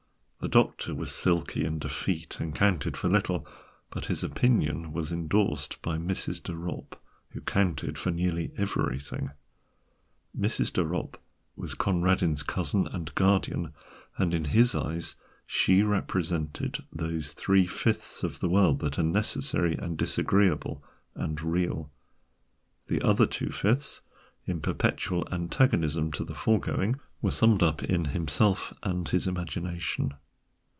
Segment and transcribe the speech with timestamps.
[0.43, 3.45] The doctor was silky and effete, and counted for little,
[3.91, 6.41] but his opinion was endorsed by Mrs.
[6.41, 6.93] de Ropp,
[7.29, 9.29] who counted for nearly everything.
[10.35, 10.73] Mrs.
[10.73, 11.17] De Ropp
[11.55, 13.71] was Conradin's cousin and guardian,
[14.17, 19.75] and in his eyes she represented those three fifths of the world that are necessary
[19.75, 20.83] and disagreeable
[21.13, 21.91] and real;
[22.87, 24.01] the other two fifths,
[24.47, 30.15] in perpetual antagonism to the foregoing, were summed up in himself and his imagination.